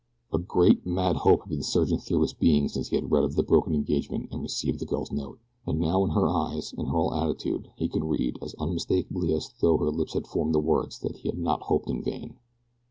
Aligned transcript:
A 0.33 0.39
great, 0.39 0.83
mad 0.83 1.17
hope 1.17 1.41
had 1.41 1.49
been 1.49 1.61
surging 1.61 1.99
through 1.99 2.21
his 2.23 2.33
being 2.33 2.67
since 2.67 2.87
he 2.87 2.95
had 2.95 3.11
read 3.11 3.23
of 3.23 3.35
the 3.35 3.43
broken 3.43 3.75
engagement 3.75 4.29
and 4.31 4.41
received 4.41 4.79
the 4.79 4.85
girl's 4.87 5.11
note. 5.11 5.37
And 5.67 5.79
now 5.79 6.03
in 6.03 6.09
her 6.13 6.27
eyes, 6.27 6.73
in 6.75 6.87
her 6.87 6.91
whole 6.91 7.13
attitude, 7.13 7.69
he 7.75 7.87
could 7.87 8.05
read, 8.05 8.39
as 8.41 8.55
unmistakably 8.55 9.31
as 9.31 9.53
though 9.61 9.77
her 9.77 9.91
lips 9.91 10.15
had 10.15 10.25
formed 10.25 10.55
the 10.55 10.59
words 10.59 10.97
that 11.01 11.17
he 11.17 11.29
had 11.29 11.37
not 11.37 11.61
hoped 11.61 11.87
in 11.87 12.01
vain. 12.03 12.37